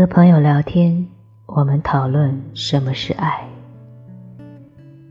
[0.00, 1.08] 和朋友聊天，
[1.46, 3.46] 我们讨论什么是爱。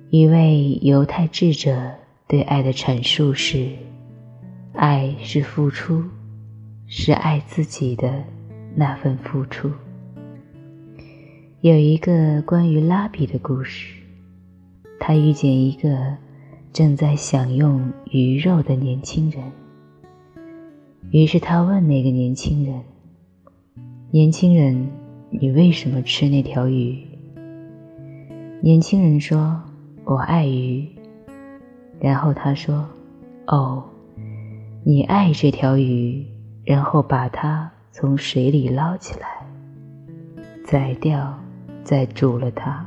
[0.10, 1.92] 一位犹太智者
[2.28, 3.70] 对爱的阐述是：
[4.73, 6.04] 爱是付出，
[6.88, 8.24] 是爱自己的
[8.74, 9.70] 那份付出。
[11.62, 13.94] 有一个关于拉比的故事，
[15.00, 16.18] 他遇见一个
[16.73, 19.44] 正在享用鱼肉的年轻人，
[21.12, 22.81] 于是他问那个年轻人。
[24.12, 24.88] 年轻人，
[25.31, 27.04] 你为什么吃那条鱼？
[28.62, 29.59] 年轻人说
[30.05, 30.88] ：“我爱鱼。”
[32.00, 32.88] 然后他说
[33.48, 33.84] ：“哦，
[34.84, 36.26] 你爱这条鱼，
[36.64, 39.28] 然后把它从水里捞起来，
[40.64, 41.36] 宰掉，
[41.84, 42.86] 再煮了它。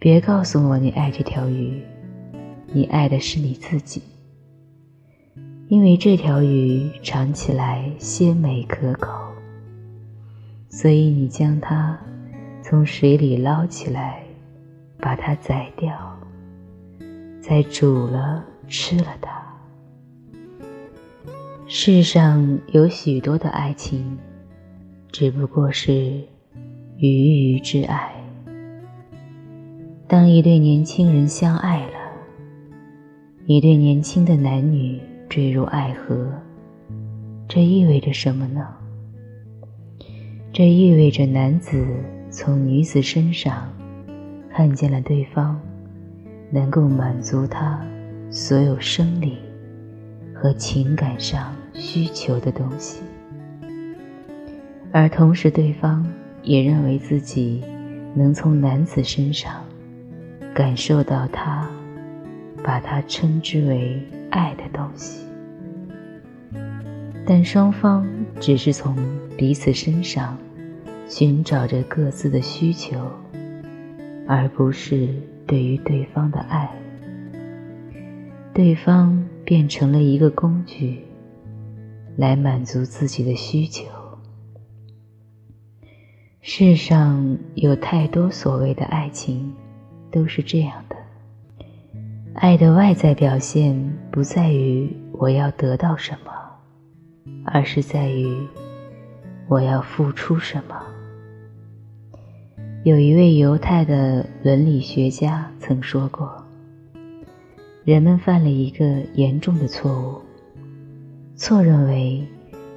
[0.00, 1.80] 别告诉我你爱这条鱼，
[2.72, 4.02] 你爱的是你自己。”
[5.68, 9.10] 因为这条鱼尝起来鲜美可口，
[10.68, 11.98] 所以你将它
[12.62, 14.22] 从水里捞起来，
[14.98, 15.92] 把它宰掉，
[17.40, 19.42] 再煮了吃了它。
[21.66, 24.18] 世上有许多的爱情，
[25.10, 26.22] 只不过是
[26.98, 28.12] 鱼鱼之爱。
[30.06, 31.94] 当一对年轻人相爱了，
[33.46, 35.00] 一对年轻的男女。
[35.28, 36.30] 坠入爱河，
[37.48, 38.66] 这意味着什么呢？
[40.52, 41.84] 这意味着男子
[42.30, 43.68] 从女子身上
[44.52, 45.60] 看见了对方
[46.50, 47.84] 能够满足他
[48.30, 49.38] 所有生理
[50.32, 53.02] 和情感上需求的东西，
[54.92, 56.06] 而同时对方
[56.44, 57.64] 也认为自己
[58.14, 59.64] 能从男子身上
[60.54, 61.68] 感受到他
[62.62, 64.00] 把他称之为
[64.34, 65.24] 爱的东西。
[67.26, 68.06] 但双方
[68.40, 68.96] 只是从
[69.36, 70.36] 彼此身上
[71.06, 72.98] 寻找着各自的需求，
[74.26, 75.08] 而不是
[75.46, 76.68] 对于对方的爱。
[78.52, 81.00] 对方变成了一个工具，
[82.16, 83.86] 来满足自己的需求。
[86.40, 89.50] 世上有太多所谓的爱情，
[90.10, 90.93] 都是这样的。
[92.34, 96.32] 爱的外在表现不在于我要得到什么。
[97.46, 98.36] 而是在于
[99.48, 100.82] 我要付出什么。
[102.84, 106.42] 有一位犹太的伦理学家曾说过
[107.84, 110.22] ：“人们犯了一个严重的错误，
[111.36, 112.26] 错认为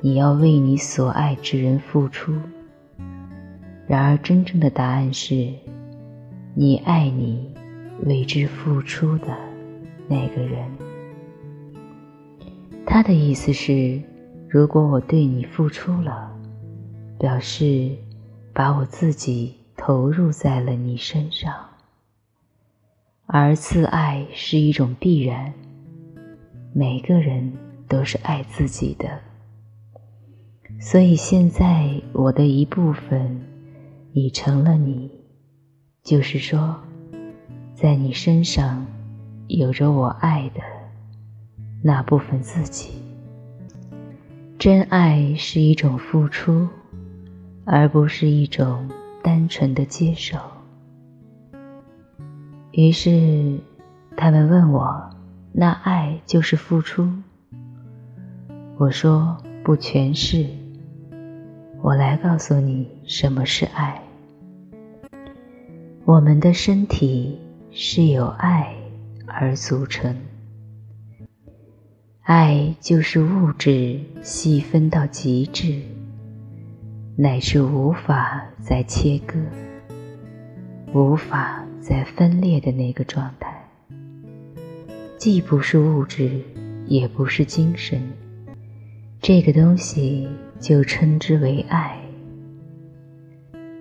[0.02, 2.34] 你要为你所爱之人付出。
[3.88, 5.50] 然而，真正的答案是，
[6.54, 7.54] 你爱你
[8.06, 9.28] 为之付出的
[10.08, 10.70] 那个人。”
[12.86, 14.02] 他的意思是。
[14.50, 16.32] 如果我对你付出了，
[17.20, 17.92] 表示
[18.54, 21.54] 把我自己投入在了你身上，
[23.26, 25.54] 而自爱是一种必然。
[26.74, 27.52] 每个人
[27.90, 29.20] 都是爱自己的，
[30.80, 33.42] 所以现在我的一部分
[34.14, 35.12] 已成了你，
[36.04, 36.74] 就是说，
[37.76, 38.88] 在你身上
[39.48, 40.62] 有着我爱的
[41.82, 43.02] 那部分自己。
[44.60, 46.68] 真爱是一种付出，
[47.66, 48.90] 而不是一种
[49.22, 50.38] 单纯的接受。
[52.72, 53.60] 于是，
[54.16, 55.10] 他们问我
[55.54, 57.08] ：“那爱就是付出？”
[58.78, 60.46] 我说：“不全是。”
[61.82, 64.02] 我来告诉你什么是爱。
[66.06, 67.40] 我们的身体
[67.72, 68.76] 是有爱
[69.28, 70.16] 而组成。
[72.24, 75.80] 爱就是物质细分到极致，
[77.16, 79.38] 乃至无法再切割、
[80.94, 83.54] 无法再分裂的那个状态。
[85.18, 86.42] 既不是物质，
[86.86, 88.02] 也不是精神，
[89.22, 90.28] 这个东西
[90.60, 91.98] 就称之为爱。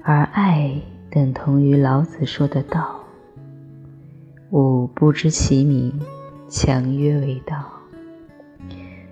[0.03, 0.73] 而爱
[1.11, 2.96] 等同于老子说的道
[4.57, 5.93] ：“吾不知其名，
[6.49, 7.63] 强曰为道。”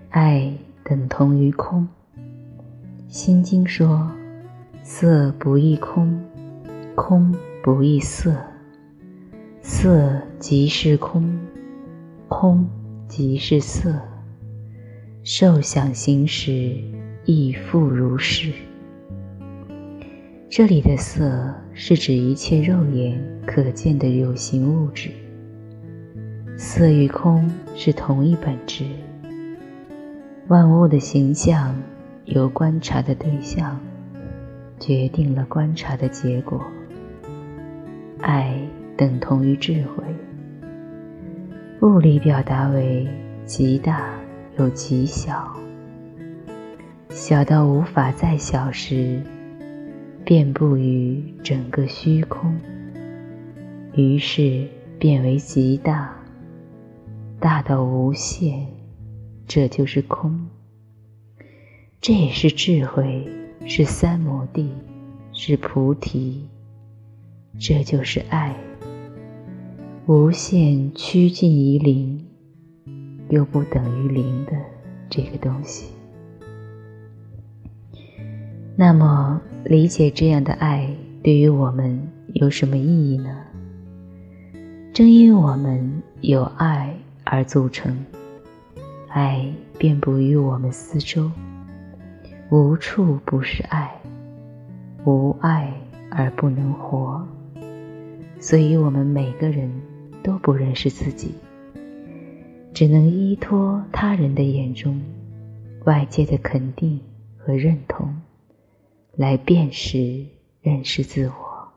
[0.08, 0.50] 爱
[0.82, 1.86] 等同于空，
[3.08, 4.10] 《心经》说
[4.82, 6.18] ：“色不异空，
[6.94, 8.34] 空不异色，
[9.60, 11.38] 色即是空，
[12.26, 12.66] 空
[13.06, 14.00] 即是色，
[15.24, 16.74] 受想行识
[17.26, 18.50] 亦复如是。”
[20.48, 25.10] 这里的色是指一切肉眼可见的有形物质，
[26.56, 28.84] 色与空是同一本质。
[30.46, 31.74] 万物的形象
[32.26, 33.80] 由观察的对象
[34.78, 36.60] 决定了观察的结果。
[38.20, 38.56] 爱
[38.96, 40.04] 等同于智慧。
[41.82, 43.06] 物理表达为
[43.44, 44.14] 极大
[44.56, 45.52] 又极小，
[47.10, 49.20] 小到无法再小时，
[50.24, 52.56] 遍布于整个虚空，
[53.94, 54.66] 于是
[54.98, 56.16] 变为极大，
[57.44, 58.64] 大到无限，
[59.46, 60.48] 这就是空。
[62.00, 63.28] 这也是智慧，
[63.66, 64.70] 是三摩地，
[65.30, 66.48] 是菩提，
[67.58, 68.56] 这就是爱。
[70.06, 72.24] 无限趋近于零，
[73.28, 74.52] 又不等于零的
[75.10, 75.92] 这个东西。
[78.74, 80.88] 那么，理解这样的爱
[81.22, 83.36] 对于我们有什么意义呢？
[84.94, 88.04] 正因为我们有爱而组成，
[89.08, 91.30] 爱遍布于我们四周，
[92.50, 93.90] 无处不是爱，
[95.04, 95.72] 无爱
[96.10, 97.26] 而不能活。
[98.38, 99.70] 所以，我们每个人。
[100.24, 101.34] 都不认识自己，
[102.72, 104.98] 只能依托他人的眼中、
[105.84, 106.98] 外界的肯定
[107.36, 108.22] 和认同，
[109.16, 110.24] 来辨识、
[110.62, 111.68] 认识自我。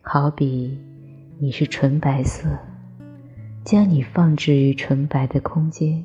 [0.00, 0.78] 好比
[1.38, 2.48] 你是纯白色，
[3.66, 6.04] 将你放置于纯白的空间，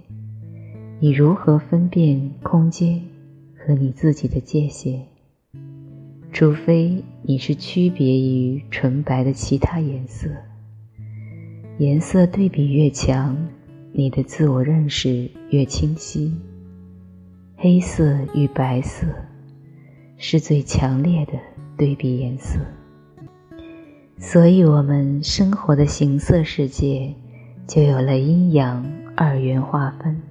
[1.00, 3.00] 你如何分辨空间
[3.56, 5.02] 和你自己的界限？
[6.32, 10.28] 除非你是区别于纯白的其他颜色。
[11.78, 13.38] 颜色对比越强，
[13.94, 16.34] 你的自我认识越清晰。
[17.58, 19.06] 黑色与白色
[20.18, 21.34] 是最强烈的
[21.78, 22.60] 对比颜色，
[24.18, 27.14] 所以我们生活的形色世界
[27.72, 28.86] 就有了阴阳
[29.16, 30.22] 二元划分，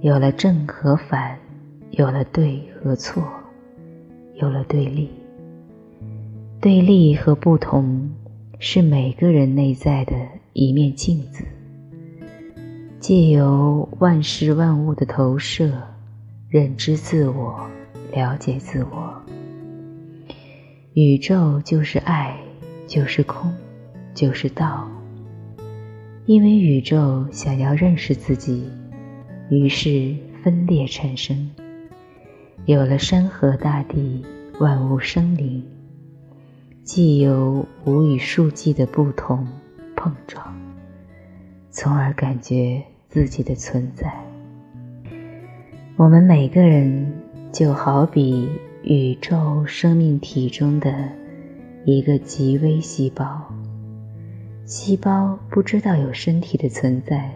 [0.00, 1.38] 有了正和反，
[1.90, 3.22] 有了对和错，
[4.36, 5.10] 有了对立。
[6.58, 8.10] 对立和不同
[8.58, 10.14] 是每个人内在的。
[10.54, 11.44] 一面镜子，
[12.98, 15.70] 借由万事万物的投射，
[16.48, 17.68] 认知自我，
[18.14, 19.22] 了解自我。
[20.94, 22.34] 宇宙就是爱，
[22.86, 23.52] 就是空，
[24.14, 24.88] 就是道。
[26.30, 28.62] 因为宇宙想要认识自己，
[29.48, 31.50] 于是分裂产生，
[32.66, 34.24] 有了山河大地，
[34.60, 35.60] 万物生灵，
[36.84, 39.44] 既有无与数计的不同。
[39.96, 40.56] 碰撞，
[41.68, 44.14] 从而感觉自己的存在。
[45.96, 47.12] 我们每个人
[47.50, 48.48] 就好比
[48.84, 50.94] 宇宙生命体中的
[51.84, 53.52] 一个极微细胞。
[54.70, 57.28] 细胞不知道有身体的存在，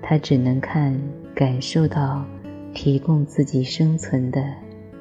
[0.00, 0.96] 它只能看、
[1.34, 2.24] 感受到
[2.72, 4.40] 提供自己生存的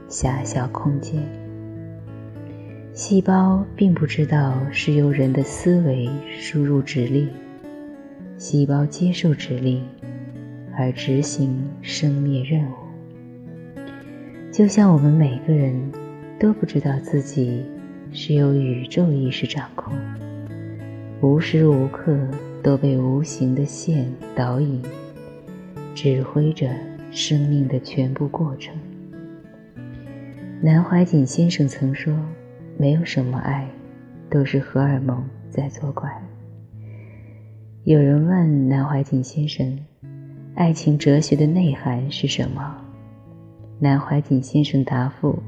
[0.08, 1.22] 狭小空间。
[2.94, 7.30] 细胞并不知道是由人的思维输入指令，
[8.40, 9.86] 细胞接受指令
[10.76, 12.74] 而执行生灭任务。
[14.52, 15.80] 就像我们每个人
[16.40, 17.64] 都不知道自己
[18.12, 19.94] 是由宇宙意识掌控，
[21.22, 22.18] 无时无刻
[22.62, 24.82] 都被无形的线导引，
[25.94, 26.70] 指挥着
[27.12, 28.76] 生命的全部过程。
[30.62, 32.14] 南怀瑾先生曾说。
[32.78, 33.66] 没有什么爱，
[34.30, 36.12] 都是荷尔蒙在作怪。
[37.86, 39.80] 有人问南怀瑾先生
[40.56, 42.76] ：“爱情哲学的内涵是什么？”
[43.80, 45.42] 南怀瑾先生答复：“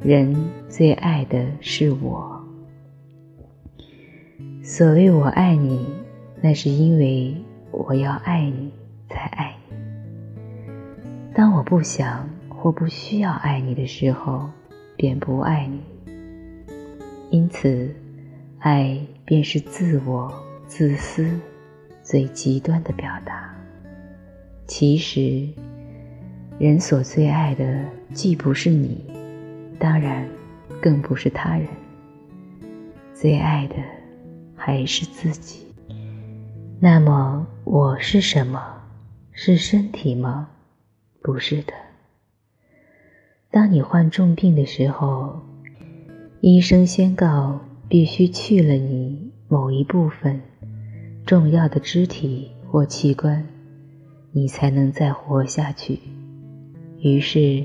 [0.00, 0.32] 人
[0.68, 2.33] 最爱的是我。
[4.66, 5.86] 所谓我爱你，
[6.40, 7.36] 那是因为
[7.70, 8.72] 我要爱你
[9.10, 9.76] 才爱你。
[11.34, 14.48] 当我不想或不需要爱你的时候，
[14.96, 15.82] 便不爱你。”
[17.28, 17.94] 因此，
[18.58, 20.32] 爱便是自我
[20.66, 21.28] 自私
[22.02, 23.54] 最极端的表达。
[24.66, 25.46] 其实，
[26.58, 29.04] 人所最爱的既不是你，
[29.78, 30.26] 当然
[30.80, 31.68] 更不是他人。
[33.12, 33.76] 最爱的
[34.66, 35.66] 还是自己。
[36.80, 38.58] 那么，我是什么？
[39.30, 40.48] 是身体吗？
[41.22, 41.74] 不是的。
[43.50, 45.38] 当你患重病的时候。
[46.40, 50.40] 医生宣告，必须去了你某一部分
[51.24, 53.46] 重要的肢体或器官，
[54.32, 56.00] 你才能再活下去。
[57.00, 57.64] 于是，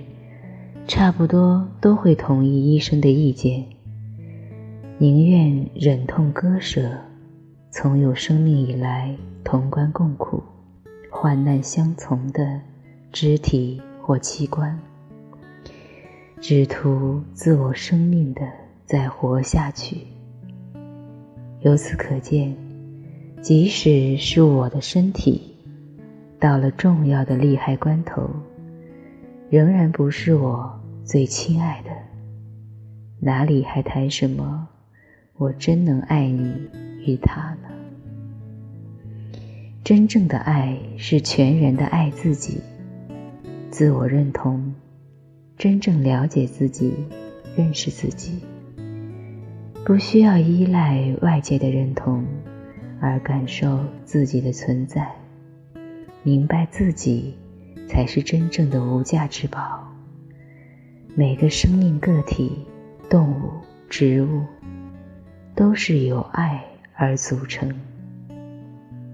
[0.87, 3.65] 差不多都会同意医生的意见，
[5.01, 6.91] 宁愿忍痛割舍
[7.71, 9.15] 从有生命以来
[9.45, 10.43] 同甘共苦、
[11.09, 12.59] 患难相从的
[13.09, 14.77] 肢体或器官，
[16.41, 18.41] 只图自我生命的
[18.83, 20.05] 再活下去。
[21.61, 22.53] 由此可见，
[23.41, 25.55] 即使是我的身体，
[26.37, 28.29] 到了重要的利害关头，
[29.49, 31.89] 仍然不是我最亲爱的。
[33.21, 34.67] 哪里还谈什么
[35.39, 36.67] 我真能爱你
[37.05, 37.69] 与他呢？
[39.85, 42.59] 真正的爱是全然的爱自己，
[43.71, 44.73] 自我认同，
[45.57, 46.93] 真正了解自己，
[47.55, 48.39] 认识自己，
[49.85, 52.25] 不需要依赖外界的认同
[52.99, 55.09] 而感受自己的存在，
[56.21, 57.33] 明白自己
[57.87, 59.87] 才是真正的无价之宝。
[61.15, 62.65] 每个生命个体。
[63.09, 63.49] 动物、
[63.89, 64.43] 植物
[65.59, 66.63] 都是由爱
[66.95, 67.69] 而组成，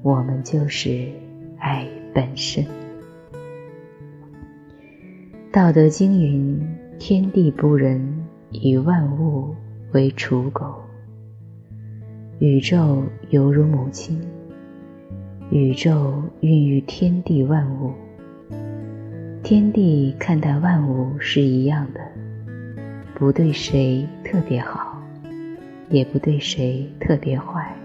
[0.04, 1.10] 我们就是
[1.58, 2.64] 爱本身。
[5.52, 6.62] 《道德经》云
[7.00, 8.00] ：“天地不仁，
[8.52, 9.56] 以万物
[9.94, 10.84] 为刍狗。”
[12.38, 14.22] 宇宙犹如母亲，
[15.50, 17.92] 宇宙孕育天地万物，
[19.42, 22.00] 天地看待万物是一样的。
[23.16, 24.85] 不对谁特别好，
[25.90, 27.76] 也不对谁特别坏，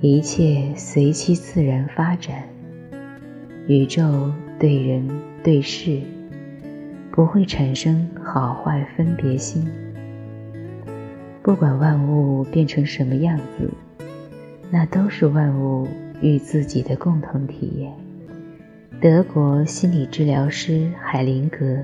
[0.00, 2.42] 一切随其自然发展。
[3.66, 5.08] 宇宙对人
[5.42, 6.00] 对事，
[7.10, 9.66] 不会产生好坏分别心。
[11.42, 13.70] 不管万物变成什么样子，
[14.70, 15.86] 那都是万物
[16.20, 17.92] 与自己的共同体验。
[19.00, 21.78] 德国心理治疗师海灵格。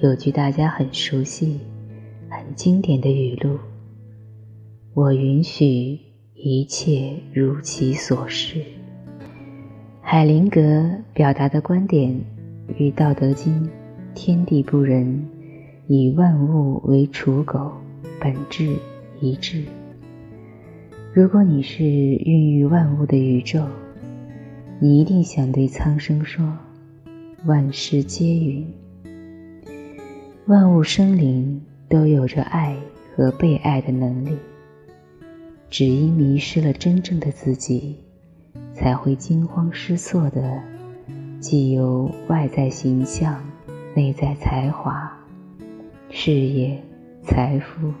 [0.00, 1.58] 有句大家很熟悉、
[2.28, 3.58] 很经典的语录
[4.96, 5.98] ：“我允许
[6.32, 8.62] 一切如其所是。”
[10.00, 12.18] 海灵格表达的观点
[12.78, 13.52] 与《道德经》
[14.16, 15.22] “天地不仁，
[15.86, 17.72] 以万物为刍狗”
[18.18, 18.74] 本质
[19.20, 19.64] 一致。
[21.12, 23.66] 如果你是孕育万物的宇宙，
[24.80, 26.42] 你一定想对苍生说
[27.44, 28.66] ：“万事皆允。”
[30.48, 32.74] 万物生灵都有着爱
[33.14, 34.30] 和被爱的能力，
[35.78, 37.98] 只因迷失了真正的自己，
[38.72, 40.62] 才会惊慌失措的，
[41.38, 43.44] 既有外在形象、
[43.94, 45.14] 内在才华、
[46.08, 46.82] 事业、
[47.22, 47.92] 财富、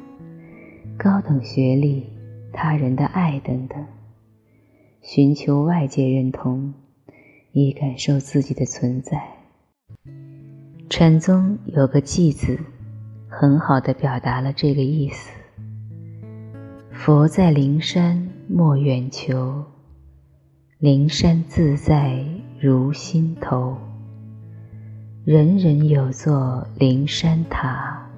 [0.96, 2.06] 高等学历、
[2.50, 3.84] 他人的爱等等，
[5.02, 6.72] 寻求外界认同，
[7.52, 9.22] 以感受自己的存在。
[10.88, 12.58] 禅宗有个偈子，
[13.28, 15.30] 很好的表达了这个意思
[16.98, 19.62] ：“佛在灵山莫远求，
[20.78, 22.24] 灵山自在
[22.58, 23.76] 如心头。
[25.24, 28.10] 人人有座灵山塔，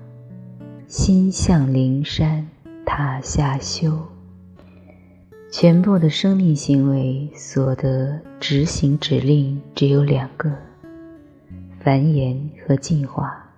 [0.86, 2.48] 心向灵山
[2.86, 3.98] 塔下修。”
[5.52, 10.50] 全部的生命行为所得执行指令只有两个。
[11.80, 13.50] 繁衍和进化，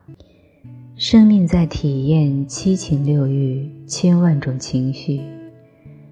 [0.97, 5.21] 生命在体验七情六欲、千万种情绪，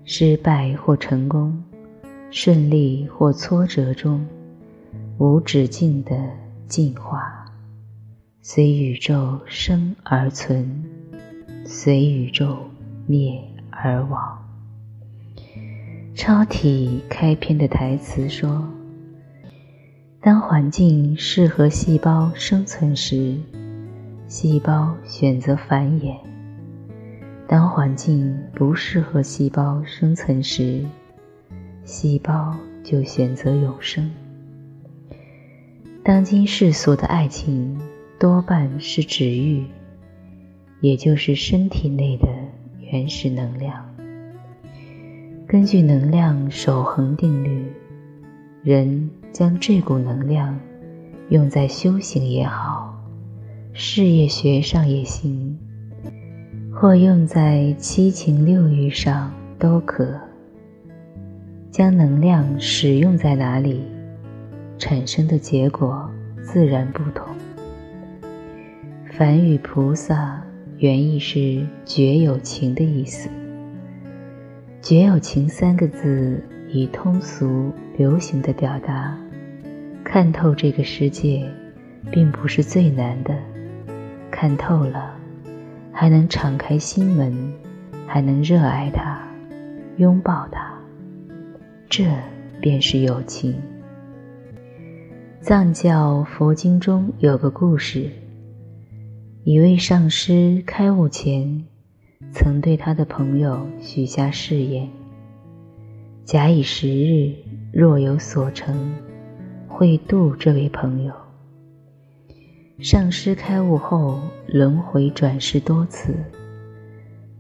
[0.05, 1.63] 失败或成功，
[2.29, 4.27] 顺利或挫折中，
[5.17, 6.17] 无止境的
[6.67, 7.45] 进化，
[8.43, 10.85] 随宇宙生而存，
[11.65, 12.59] 随宇宙
[13.07, 14.45] 灭而亡。
[16.17, 18.69] 超体开篇的台词说。
[20.21, 23.37] 当环境适合细胞生存时，
[24.27, 26.17] 细胞选择繁衍；
[27.49, 30.85] 当环境不适合细胞生存时，
[31.83, 34.09] 细胞就选择永生。
[36.05, 37.77] 当今世俗的爱情
[38.21, 39.65] 多半是指欲，
[40.81, 42.29] 也就是身体内的
[42.81, 43.85] 原始能量。
[45.47, 47.65] 根据能量守恒定律，
[48.63, 49.11] 人。
[49.31, 50.59] 将这股能量
[51.29, 52.99] 用在修行也好，
[53.73, 55.57] 事业学上也行，
[56.81, 60.17] 或用在七情六欲上都可。
[61.73, 63.83] 将能量使用在哪里，
[64.79, 66.09] 产生的结果
[66.41, 67.27] 自然不同。
[69.11, 70.41] 凡与“菩萨”
[70.79, 73.29] 原意是“绝有情”的意思
[74.81, 79.19] ，“绝有情”三个字以通俗流行的表达。
[80.05, 81.45] 看透这个世界，
[82.13, 83.37] 并不是最难的。
[84.31, 85.18] 看透了，
[86.01, 87.35] 还能敞开心门，
[88.07, 89.21] 还能热爱它，
[89.97, 90.73] 拥抱它，
[91.89, 92.05] 这
[92.61, 93.61] 便是友情。
[95.41, 98.09] 藏教佛经中有个故事，
[99.43, 101.65] 一位上师开悟前，
[102.31, 104.89] 曾对他的朋友许下誓言：
[106.25, 107.35] 假以时日，
[107.73, 108.95] 若有所成，
[109.67, 111.13] 会度这位朋友。
[112.81, 116.15] 上师开悟后，轮回转世多次，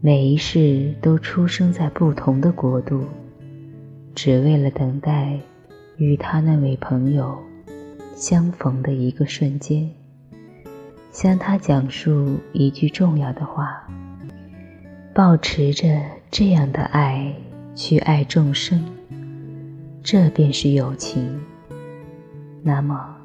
[0.01, 3.05] 每一世都出生在不同的国度，
[4.17, 5.39] 只为了等待
[5.97, 7.39] 与他那位朋友
[8.17, 9.89] 相逢的一个瞬间，
[11.13, 13.89] 向他讲述一句重要的话：
[15.15, 15.87] 保持着
[16.33, 17.33] 这样的爱
[17.77, 18.85] 去爱众生，
[20.03, 21.41] 这便是友情。
[22.61, 23.18] 那么。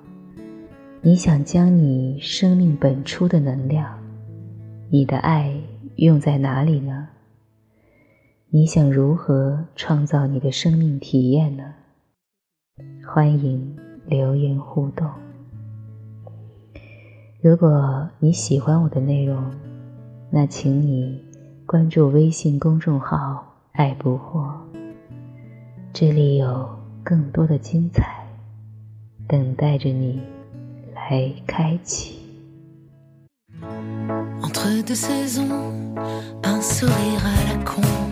[1.06, 4.00] 你想将你生命本初的能量，
[4.90, 5.54] 你的爱
[5.98, 7.10] 用在哪里呢？
[8.50, 11.74] 你想如何创造你的生命体验呢？
[13.06, 15.06] 欢迎留言互动。
[17.42, 19.44] 如果你喜欢我的内容，
[20.32, 21.22] 那请你
[21.66, 23.46] 关注微信公众号
[23.76, 24.50] “爱不惑”，
[25.92, 26.70] 这里有
[27.04, 28.26] 更多的精彩
[29.28, 30.22] 等待着你。
[34.42, 35.96] Entre deux saisons,
[36.44, 38.03] un sourire à la con.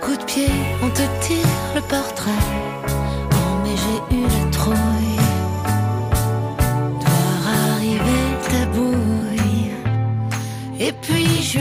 [0.00, 0.50] Coups de pied,
[0.82, 2.30] on te tire le portrait.
[3.32, 5.20] Oh, mais j'ai eu la trouille.
[10.82, 11.58] Et puis je,